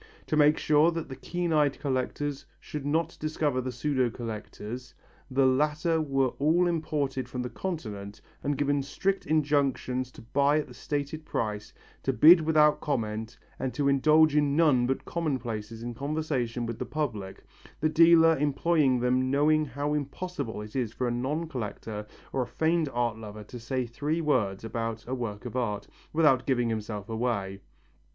To 0.25 0.35
make 0.35 0.57
sure 0.57 0.89
that 0.89 1.09
the 1.09 1.15
keen 1.15 1.53
eyed 1.53 1.79
collectors 1.79 2.43
should 2.59 2.87
not 2.87 3.15
discover 3.19 3.61
the 3.61 3.71
pseudo 3.71 4.09
collectors, 4.09 4.95
the 5.29 5.45
latter 5.45 6.01
were 6.01 6.29
all 6.39 6.65
imported 6.65 7.29
from 7.29 7.43
the 7.43 7.51
Continent 7.51 8.19
and 8.41 8.57
given 8.57 8.81
strict 8.81 9.27
injunctions 9.27 10.11
to 10.13 10.23
buy 10.23 10.57
at 10.57 10.65
the 10.65 10.73
stated 10.73 11.23
price, 11.23 11.71
to 12.01 12.11
bid 12.13 12.41
without 12.41 12.81
comment 12.81 13.37
and 13.59 13.75
to 13.75 13.87
indulge 13.89 14.35
in 14.35 14.55
none 14.55 14.87
but 14.87 15.05
commonplaces 15.05 15.83
in 15.83 15.93
conversation 15.93 16.65
with 16.65 16.79
the 16.79 16.85
public, 16.87 17.43
the 17.79 17.87
dealer 17.87 18.35
employing 18.39 18.99
them 19.01 19.29
knowing 19.29 19.65
how 19.65 19.93
impossible 19.93 20.63
it 20.63 20.75
is 20.75 20.91
for 20.91 21.07
a 21.07 21.11
non 21.11 21.47
collector 21.47 22.07
or 22.33 22.41
a 22.41 22.47
feigned 22.47 22.89
art 22.91 23.19
lover 23.19 23.43
to 23.43 23.59
say 23.59 23.85
three 23.85 24.19
words 24.19 24.63
about 24.63 25.07
a 25.07 25.13
work 25.13 25.45
of 25.45 25.55
art, 25.55 25.87
without 26.11 26.47
giving 26.47 26.69
himself 26.69 27.07
away. 27.07 27.61